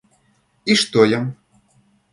[0.65, 1.21] И что я?